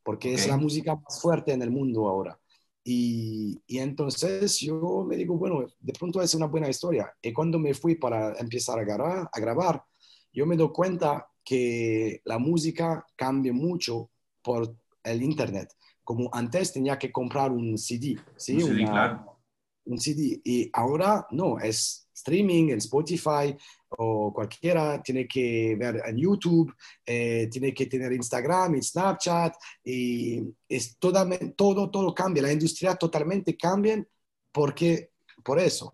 [0.03, 0.49] porque es Ok.
[0.49, 2.37] la música más fuerte en el mundo ahora.
[2.83, 7.11] Y, y entonces yo me digo, bueno, de pronto es una buena historia.
[7.21, 9.83] Y cuando me fui para empezar a grabar, a grabar
[10.31, 14.11] yo me doy cuenta que la música cambia mucho
[14.43, 15.69] por el Internet.
[16.03, 18.53] Como antes tenía que comprar un CD, ¿sí?
[18.57, 19.39] Un CD, Una- claro.
[19.85, 20.39] un CD.
[20.43, 23.55] Y ahora no, es streaming en Spotify
[23.97, 26.73] o cualquiera, tiene que ver en YouTube,
[27.05, 29.53] eh, tiene que tener Instagram y Snapchat,
[29.83, 34.05] y es toda, todo, todo cambia, la industria totalmente cambia
[34.51, 35.11] porque,
[35.43, 35.93] por eso,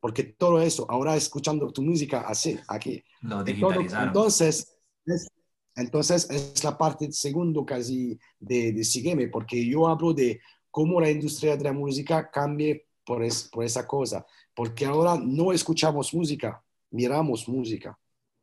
[0.00, 3.02] porque todo eso, ahora escuchando tu música así, aquí.
[3.20, 3.44] Lo
[3.78, 4.08] digitalizaron.
[4.08, 4.76] Entonces,
[5.06, 5.28] es,
[5.76, 11.10] entonces es la parte segundo casi de, de Sígueme, porque yo hablo de cómo la
[11.10, 14.24] industria de la música cambia por, es- por esa cosa,
[14.54, 17.98] porque ahora no escuchamos música, miramos música.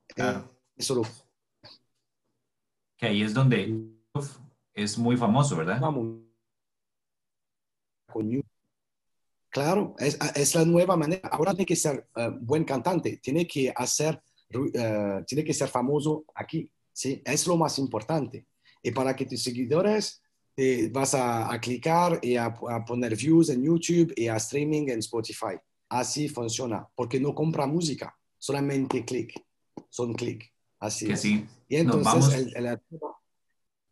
[0.07, 0.39] Claro.
[0.39, 1.01] Eh, eso lo
[2.97, 3.89] Que ahí es donde
[4.73, 5.79] es muy famoso, ¿verdad?
[5.79, 6.19] vamos
[8.11, 8.41] con you.
[9.49, 11.27] Claro, es, es la nueva manera.
[11.29, 16.25] Ahora tiene que ser eh, buen cantante, tiene que hacer, eh, tiene que ser famoso
[16.35, 17.21] aquí, ¿sí?
[17.25, 18.45] Es lo más importante.
[18.81, 20.21] Y para que tus seguidores
[20.55, 24.89] eh, vas a, a clicar y a, a poner views en YouTube y a streaming
[24.89, 25.55] en Spotify.
[25.89, 29.43] Así funciona, porque no compra música, solamente clic,
[29.89, 30.53] son clic.
[30.79, 31.21] Así Que es.
[31.21, 31.47] sí.
[31.67, 32.79] Y Nos entonces, vamos- el- el-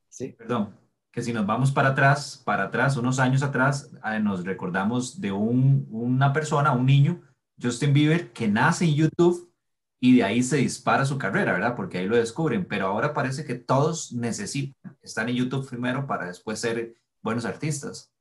[0.09, 0.29] sí.
[0.37, 0.75] Perdón,
[1.11, 5.31] que si nos vamos para atrás, para atrás, unos años atrás, eh, nos recordamos de
[5.31, 7.21] un- una persona, un niño,
[7.61, 9.51] Justin Bieber, que nace en YouTube
[9.99, 11.75] y de ahí se dispara su carrera, ¿verdad?
[11.75, 16.27] Porque ahí lo descubren, pero ahora parece que todos necesitan estar en YouTube primero para
[16.27, 18.11] después ser buenos artistas.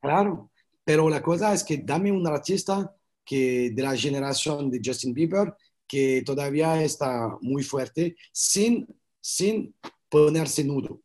[0.00, 0.50] Claro,
[0.84, 5.54] pero la cosa es que dame un artista que de la generación de Justin Bieber
[5.86, 8.86] que todavía está muy fuerte sin,
[9.20, 9.74] sin
[10.08, 11.02] ponerse nudo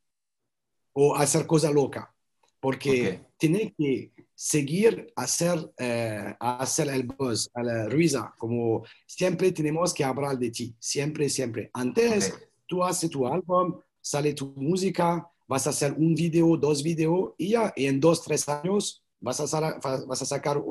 [0.94, 2.14] o hacer cosa loca,
[2.60, 9.94] porque tiene que seguir hacer, eh, hacer el buzz, a la risa, como siempre tenemos
[9.94, 11.70] que hablar de ti, siempre, siempre.
[11.74, 12.34] Antes,
[12.66, 17.50] tú haces tu álbum, sale tu música, vas a hacer un video, dos videos y
[17.50, 20.62] ya, y en dos, tres años vas a, sa- vas a sacar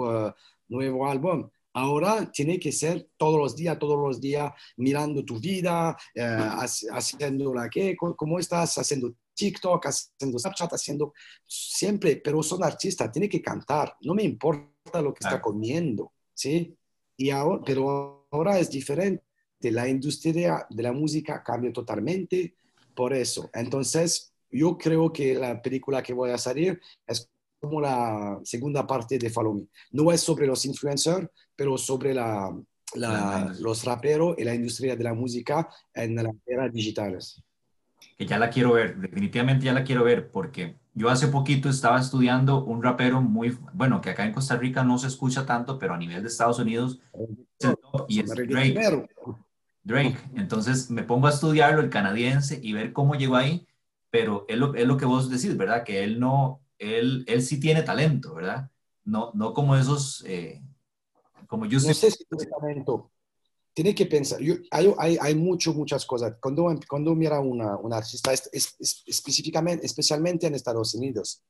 [0.68, 1.48] nuevo álbum.
[1.72, 6.88] Ahora tiene que ser todos los días, todos los días, mirando tu vida, eh, haci-
[6.90, 11.12] haciendo la que, cómo estás, haciendo TikTok, haciendo Snapchat, haciendo
[11.46, 16.74] siempre, pero son artistas, tiene que cantar, no me importa lo que está comiendo, ¿sí?
[17.18, 19.22] Y ahora, pero ahora es diferente,
[19.61, 22.54] la industria de la música cambia totalmente
[22.94, 23.50] por eso.
[23.52, 27.28] Entonces, yo creo que la película que voy a salir es
[27.61, 29.66] como la segunda parte de Follow Me.
[29.92, 32.55] No es sobre los influencers, pero sobre la,
[32.95, 37.42] la- los raperos y la industria de la música en la era digitales.
[38.19, 41.99] que ya la quiero ver, definitivamente ya la quiero ver, porque yo hace poquito estaba
[42.01, 45.95] estudiando un rapero muy, bueno, que acá en Costa Rica no se escucha tanto, pero
[45.95, 49.09] a nivel de Estados Unidos es el top y es Drake.
[49.83, 50.19] Drake.
[50.35, 53.66] Entonces me pongo a estudiarlo, el canadiense, y ver cómo llegó ahí,
[54.11, 55.85] pero es lo, es lo que vos decís, ¿verdad?
[55.85, 58.70] Que él no, él, él sí tiene talento, ¿verdad?
[59.04, 60.62] No, no como esos, eh,
[61.46, 63.10] como yo no sé si tiene talento.
[63.72, 66.34] Tiene que pensar, yo, hay, hay, hay mucho, muchas cosas.
[66.40, 71.42] Cuando, cuando mira una, una artista, es, es, es- específicamente, especialmente en Estados Unidos,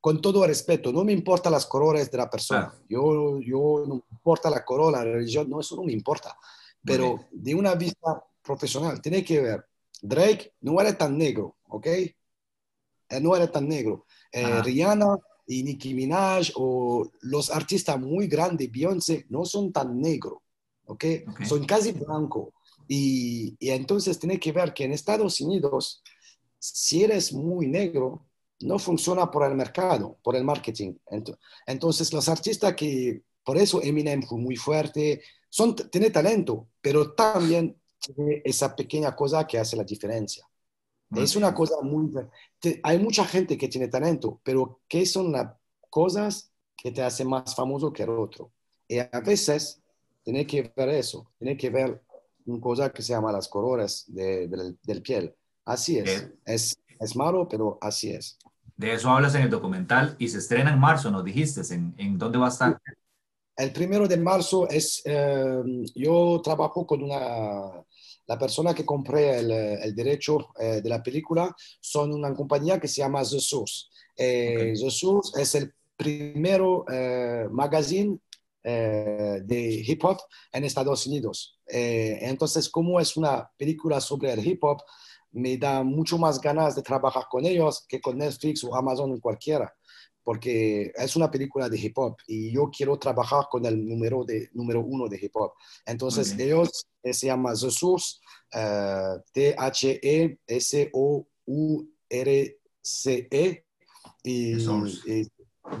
[0.00, 2.72] con todo respeto, no me importa las colores de la persona.
[2.88, 6.36] Yo, yo no me importa la corona, la religión, no, eso no me importa.
[6.84, 9.66] Pero de una vista profesional, tiene que ver,
[10.00, 11.86] Drake no era tan negro, ¿ok?
[13.08, 14.06] Él no era tan negro.
[14.32, 14.62] Eh.
[14.62, 20.38] Rihanna y Nicki Minaj o los artistas muy grandes, Beyoncé, no son tan negros,
[20.86, 21.04] ¿ok?
[21.46, 22.48] Son casi blancos.
[22.86, 26.02] Y, y entonces tiene que ver que en Estados Unidos,
[26.58, 28.26] si eres muy negro,
[28.60, 30.94] no funciona por el mercado, por el marketing.
[31.10, 37.12] Ento- Entonces, los artistas que, por eso Eminem fue muy fuerte, son, tiene talento, pero
[37.14, 40.44] también tiene esa pequeña cosa que hace la diferencia.
[41.14, 42.10] Es una cosa muy...
[42.60, 45.54] te- hay mucha gente que tiene talento, pero ¿qué son las
[45.90, 48.52] cosas que te hacen más famoso que el otro?
[48.86, 49.80] Y a veces
[50.22, 52.02] tiene que ver eso, tiene que ver
[52.46, 55.34] una cosa que se llama las colores de- del, del piel.
[55.64, 56.28] Así es.
[56.44, 56.76] es.
[57.00, 58.36] Es malo, pero así es.
[58.76, 62.18] De eso hablas en el documental y se estrena en marzo, nos dijiste, ¿en, en
[62.18, 62.80] dónde va a estar?
[63.56, 65.62] El primero de marzo es, eh,
[65.94, 67.84] yo trabajo con una,
[68.28, 72.86] la persona que compré el, el derecho eh, de la película, son una compañía que
[72.86, 73.86] se llama The Source.
[74.16, 78.18] Eh, The Source es el primero eh, magazine
[78.62, 80.18] eh, de hip hop
[80.52, 81.58] en Estados Unidos.
[81.66, 84.82] Eh, entonces, como es una película sobre el hip hop,
[85.32, 89.20] me da mucho más ganas de trabajar con ellos que con Netflix o Amazon o
[89.20, 89.74] cualquiera
[90.28, 94.50] porque es una película de hip hop y yo quiero trabajar con el número, de,
[94.52, 95.52] número uno de hip hop.
[95.86, 96.50] Entonces bien.
[96.50, 98.18] ellos eh, se llama The Source,
[98.52, 100.34] eh, T-H-E-S-O-U-R-C-E
[104.22, 105.28] y, y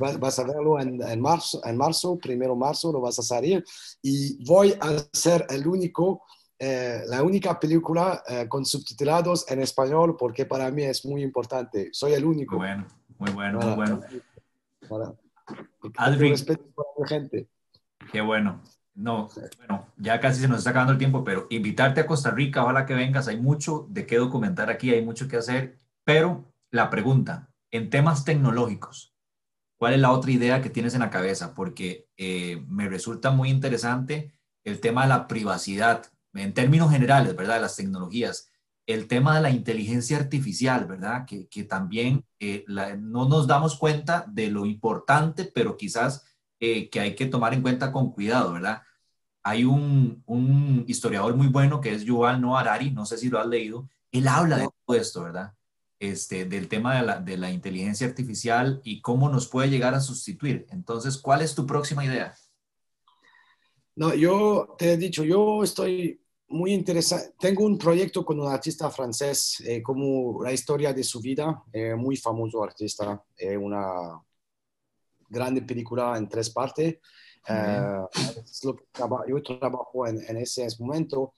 [0.00, 3.62] vas, vas a verlo en, en marzo, en marzo, primero marzo lo vas a salir
[4.00, 6.22] y voy a ser el único
[6.58, 11.90] eh, la única película eh, con subtitulados en español porque para mí es muy importante.
[11.92, 12.56] Soy el único.
[12.56, 12.86] Muy bueno,
[13.18, 14.00] muy bueno, muy Para- bueno.
[14.88, 15.14] Para-
[15.96, 16.30] Adri.
[16.30, 17.48] respeto para la gente.
[18.12, 18.62] Qué bueno.
[18.94, 22.64] No, bueno, ya casi se nos está acabando el tiempo, pero invitarte a Costa Rica,
[22.64, 26.90] ojalá que vengas, hay mucho de qué documentar aquí, hay mucho que hacer, pero la
[26.90, 29.14] pregunta, en temas tecnológicos,
[29.76, 31.54] ¿cuál es la otra idea que tienes en la cabeza?
[31.54, 34.32] Porque eh, me resulta muy interesante
[34.64, 37.54] el tema de la privacidad, en términos generales, ¿verdad?
[37.54, 38.50] De las tecnologías,
[38.88, 41.26] el tema de la inteligencia artificial, ¿verdad?
[41.26, 46.24] Que, que también eh, la- no nos damos cuenta de lo importante, pero quizás
[46.60, 48.82] eh, que hay que tomar en cuenta con cuidado, ¿verdad?
[49.44, 53.38] Hay un, un historiador muy bueno que es Yuval Noah Harari, no sé si lo
[53.38, 55.54] has leído, él habla de todo esto, ¿verdad?
[56.00, 60.00] Este, del tema de la, de la inteligencia artificial y cómo nos puede llegar a
[60.00, 60.66] sustituir.
[60.70, 62.34] Entonces, ¿cuál es tu próxima idea?
[63.96, 67.22] No, yo te he dicho, yo estoy muy interesado.
[67.38, 71.94] Tengo un proyecto con un artista francés, eh, como la historia de su vida, eh,
[71.94, 74.20] muy famoso artista, eh, una
[75.28, 76.98] grande película en tres partes.
[77.48, 77.98] Eh,
[78.44, 81.34] es lo que traba- yo trabajo en, en ese momento,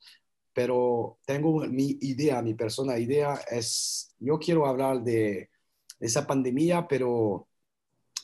[0.53, 5.51] pero tengo mi idea, mi persona idea es, yo quiero hablar de
[6.01, 7.47] esa pandemia, pero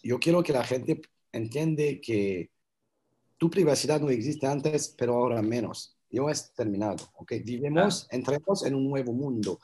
[0.02, 1.00] yo quiero que la gente
[1.32, 2.50] entiende que
[3.38, 5.95] tu privacidad no existe antes, pero ahora menos.
[6.10, 7.32] Yo es terminado, ¿ok?
[7.44, 9.58] Vivimos, entremos en un nuevo mundo.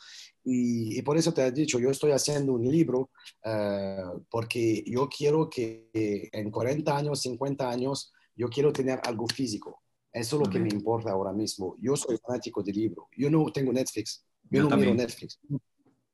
[0.44, 3.10] Y, y por eso te he dicho, yo estoy haciendo un libro
[3.44, 5.88] eh, porque yo quiero que
[6.32, 9.82] en 40 años, 50 años, yo quiero tener algo físico.
[10.12, 11.76] Eso es lo que me importa ahora mismo.
[11.80, 13.08] Yo soy fanático de libro.
[13.16, 14.24] Yo no tengo Netflix.
[14.50, 14.92] Yo, Yo no también.
[14.92, 15.40] miro Netflix.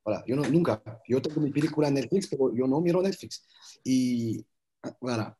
[0.05, 0.83] Voilà, yo no, nunca.
[1.09, 3.45] Yo tengo mi película en Netflix, pero yo no miro Netflix.
[3.83, 4.45] Y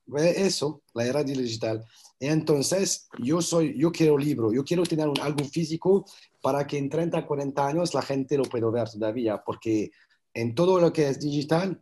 [0.07, 1.85] ve eso, la era digital.
[2.21, 6.05] Entonces, yo soy, yo quiero libro, yo quiero tener un, algo físico
[6.41, 9.91] para que en 30, 40 años la gente lo pueda ver todavía, porque
[10.35, 11.81] en todo lo que es digital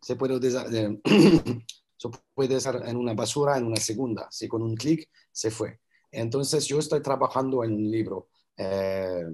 [0.00, 1.00] se puede, eh,
[1.96, 5.80] se puede estar en una basura en una segunda, si con un clic se fue.
[6.10, 9.24] Entonces, yo estoy trabajando en un libro, eh,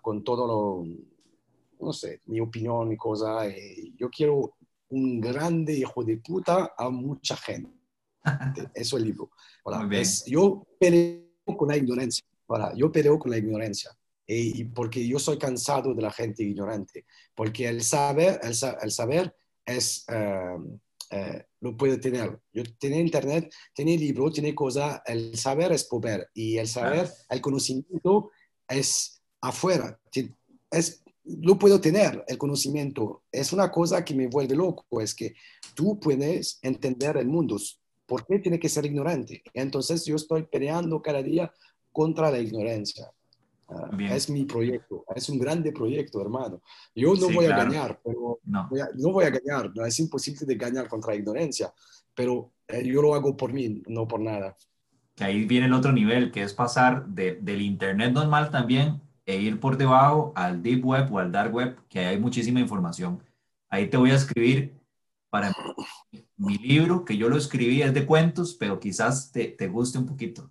[0.00, 0.84] con todo lo,
[1.80, 4.54] no sé, mi opinión, mi cosa, eh, yo quiero
[4.90, 7.70] un grande hijo de puta a mucha gente.
[8.74, 9.30] Eso es el libro.
[9.88, 10.02] Bien.
[10.02, 11.22] es- yo peleo
[11.56, 12.24] con la ignorancia.
[12.46, 13.90] Voilà, yo peleo con la ignorancia.
[14.26, 17.04] Y, y porque yo soy cansado de la gente ignorante.
[17.34, 19.34] Porque el saber, el, el saber
[19.66, 20.56] es, eh,
[21.10, 22.38] eh, lo puede tener.
[22.52, 25.02] Yo tiene internet, tiene libro, tiene cosa.
[25.04, 26.28] El saber es poder.
[26.34, 28.30] Y el saber, el conocimiento
[28.68, 29.98] es afuera.
[30.70, 33.22] Es lo puedo tener, el conocimiento.
[33.32, 35.34] Es una cosa que me vuelve loco, es que
[35.74, 37.56] tú puedes entender el mundo.
[38.06, 39.42] ¿Por qué tiene que ser ignorante?
[39.54, 41.50] Entonces yo estoy peleando cada día
[41.92, 43.10] contra la ignorancia.
[43.66, 46.60] Ah, es mi proyecto, es un grande proyecto, hermano.
[46.94, 48.68] Yo no Sí, voy a ganar, pero No.
[48.68, 51.72] voy a- no voy a ganar, no, es imposible de ganar contra la ignorancia,
[52.14, 54.56] pero eh, yo lo hago por mí, no por nada.
[55.16, 59.36] que ahí viene el otro nivel, que es pasar de- del Internet normal también e
[59.36, 63.22] ir por debajo al Deep Web o al Dark Web, que ahí hay muchísima información.
[63.68, 64.78] Ahí te voy a escribir
[65.30, 65.52] para
[66.36, 70.06] mi libro, que yo lo escribí, es de cuentos, pero quizás te, te guste un
[70.06, 70.50] poquito.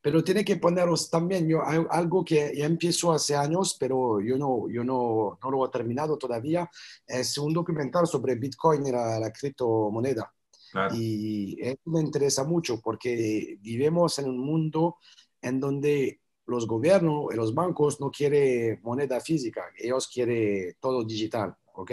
[0.00, 4.68] Pero tiene que poneros también, yo, algo que ya empiezo hace años, pero yo no,
[4.68, 6.70] yo no, no lo he terminado todavía,
[7.06, 10.32] es un documental sobre Bitcoin y la, la criptomoneda.
[10.70, 10.94] Claro.
[10.94, 14.96] Y eso me interesa mucho porque vivimos en un mundo
[15.40, 21.54] en donde los gobiernos y los bancos no quieren moneda física, ellos quieren todo digital,
[21.74, 21.92] ¿ok?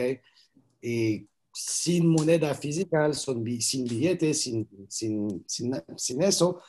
[0.81, 6.61] Y sin moneda física, son sin billetes, sin, sin, sin, sin eso,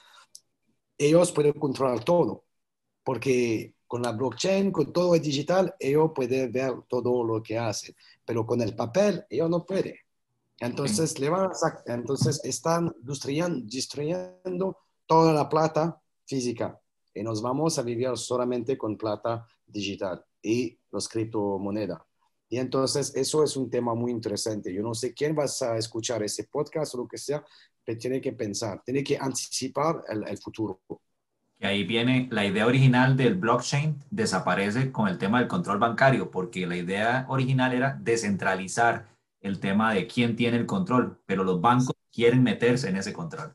[0.98, 2.44] ellos pueden controlar todo,
[3.02, 7.94] porque con la blockchain, con todo el digital, ellos pueden ver todo lo que hacen,
[8.24, 9.96] pero con el papel, ellos no pueden.
[10.58, 16.81] Entonces, le van a entonces están destruyendo, destruyendo toda la plata física
[17.14, 22.00] y nos vamos a vivir solamente con plata digital y los criptomonedas.
[22.48, 24.72] Y entonces eso es un tema muy interesante.
[24.72, 27.42] Yo no sé quién vas a escuchar ese podcast o lo que sea,
[27.84, 30.80] pero tiene que pensar, tiene que anticipar el, el futuro.
[31.58, 36.30] Y ahí viene la idea original del blockchain, desaparece con el tema del control bancario,
[36.30, 39.06] porque la idea original era descentralizar
[39.40, 43.54] el tema de quién tiene el control, pero los bancos quieren meterse en ese control.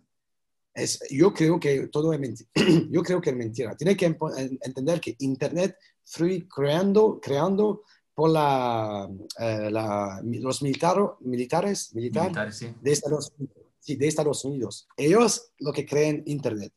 [0.78, 2.48] Es, yo creo que todo es mentira.
[2.92, 3.76] Yo creo que es mentira.
[3.76, 4.16] Tiene que
[4.62, 7.82] entender que Internet fue creando, creando
[8.14, 9.10] por la,
[9.40, 12.68] eh, la- los militaro- militares, militar Militares, sí.
[12.80, 13.34] de, Estados,
[13.80, 14.88] sí, de Estados Unidos.
[14.96, 16.72] Ellos lo que creen Internet.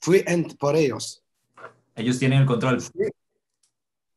[0.00, 1.22] Fue en- por ellos.
[1.94, 2.82] Ellos tienen el control.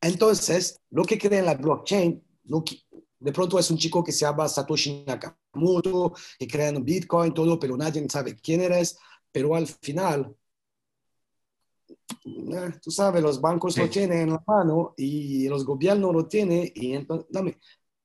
[0.01, 2.79] Entonces, lo que creen la blockchain, lo que-
[3.19, 7.75] de pronto es un chico que se llama Satoshi Nakamoto, que crean Bitcoin, todo, pero
[7.75, 8.97] nadie sabe quién eres.
[9.35, 10.33] Pero al final,
[12.25, 13.89] eh, tú sabes, los bancos lo Sí.
[13.91, 17.57] tienen en la mano y los gobiernos lo tienen y entonces, dame,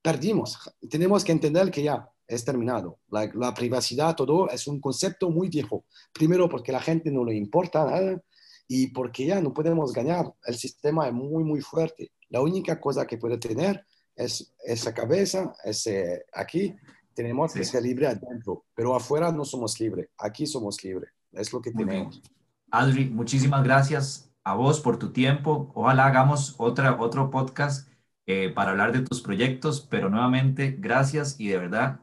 [0.02, 0.58] perdimos.
[0.90, 2.98] Tenemos que entender que ya es terminado.
[3.10, 5.84] La, la privacidad, todo es un concepto muy viejo.
[6.12, 8.20] Primero porque la gente no le importa nada
[8.66, 10.34] y porque ya no podemos ganar.
[10.44, 12.10] El sistema es muy, muy fuerte.
[12.28, 13.84] La única cosa que puede tener
[14.16, 16.74] es esa cabeza, ese aquí.
[17.14, 17.72] Tenemos que Sí.
[17.72, 20.08] ser libres adentro, pero afuera no somos libres.
[20.18, 21.10] Aquí somos libres.
[21.32, 21.96] Es lo que Muy bien.
[22.10, 22.22] tenemos.
[22.70, 25.70] Adri, muchísimas gracias a vos por tu tiempo.
[25.74, 27.88] Ojalá hagamos otra, otro podcast
[28.26, 32.00] eh, para hablar de tus proyectos, pero nuevamente, gracias y de verdad,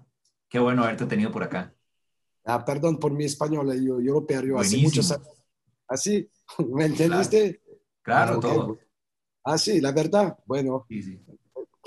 [0.50, 1.74] qué bueno haberte tenido por acá.
[2.46, 5.28] Ah, perdón por mi español, yo, yo lo perdí hace muchos años.
[5.88, 6.30] ¿Así?
[6.74, 7.62] ¿Me entendiste?
[8.02, 8.42] Claro, Ah, ok.
[8.42, 8.80] todo.
[9.44, 10.38] Ah, sí, la verdad.
[10.46, 11.20] Bueno, Sí, sí.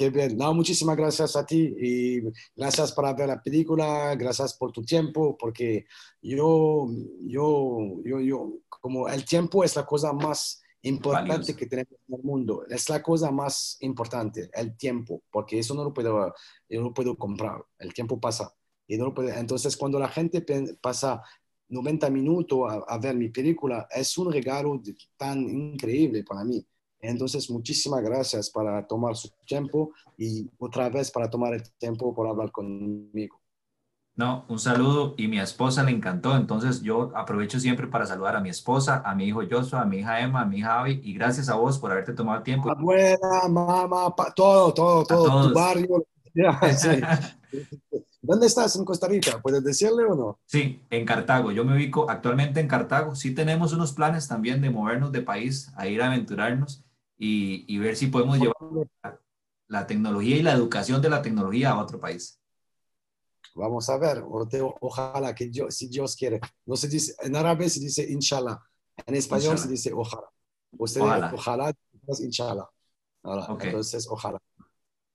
[0.00, 0.36] Qué bien.
[0.38, 2.20] No, muchísimas gracias a ti y
[2.56, 5.84] gracias por ver la película, gracias por tu tiempo, porque
[6.22, 6.88] yo,
[7.20, 11.56] yo, yo, yo, como el tiempo es la cosa más importante Valioso.
[11.56, 15.84] que tenemos en el mundo, es la cosa más importante, el tiempo, porque eso no
[15.84, 16.32] lo puedo,
[16.66, 18.54] yo no puedo comprar, el tiempo pasa.
[18.88, 20.42] Y no lo puedo- entonces, cuando la gente
[20.80, 21.22] pasa
[21.68, 26.66] 90 minutos a, a ver mi película, es un regalo de- tan increíble para mí.
[27.02, 32.28] Entonces, muchísimas gracias para tomar su tiempo y otra vez para tomar el tiempo por
[32.28, 33.40] hablar conmigo.
[34.16, 38.40] No, un saludo y mi esposa le encantó, entonces yo aprovecho siempre para saludar a
[38.40, 41.14] mi esposa, a mi hijo Joshua, a mi hija Emma, a mi hija Abby y
[41.14, 42.70] gracias a vos por haberte tomado el tiempo.
[42.70, 46.04] Abuela, mamá, pa- todo, todo, todo, tu barrio.
[46.76, 47.00] Sí.
[48.22, 49.40] ¿Dónde estás en Costa Rica?
[49.42, 50.38] ¿Puedes decirle o no?
[50.46, 51.50] Sí, en Cartago.
[51.52, 53.14] Yo me ubico actualmente en Cartago.
[53.14, 56.84] Sí tenemos unos planes también de movernos de país, a ir a aventurarnos
[57.22, 58.56] y, y ver si podemos llevar
[59.68, 62.40] la tecnología y la educación de la tecnología a otro país.
[63.54, 64.24] Vamos a ver,
[64.80, 66.40] ojalá que Dios, si Dios quiere.
[66.64, 68.58] No se dice, en árabe se dice inshallah,
[69.06, 69.70] en español se Inshallah.
[69.70, 70.26] dice ojalá.
[70.78, 71.32] Usted, Ojalá.
[71.34, 71.72] ojalá,
[72.20, 72.68] inshallah.
[73.22, 73.64] Ahora, Ok.
[73.64, 74.38] Entonces, ojalá.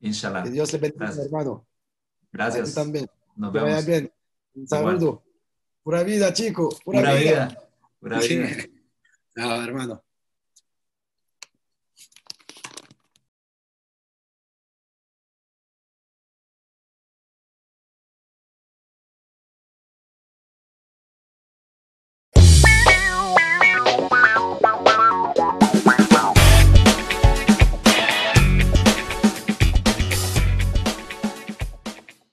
[0.01, 0.43] Inshallah.
[0.43, 1.25] Que Dios le bendiga, Gracias.
[1.25, 1.65] hermano.
[1.65, 2.69] A Gracias.
[2.69, 3.07] ti también.
[3.37, 3.85] Nos Que vaya vemos.
[3.85, 4.13] bien.
[4.53, 5.23] Un saludo.
[5.81, 6.69] Pura vida, chico.
[6.83, 7.47] Pura, Pura vida.
[7.47, 7.69] vida.
[7.99, 8.47] Pura vida.
[9.37, 10.01] No, hermano.